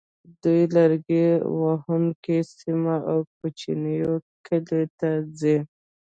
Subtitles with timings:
[0.43, 1.25] دوی لرګي
[1.63, 4.13] وهونکو سیمو او کوچنیو
[4.45, 5.57] کلیو ته ځي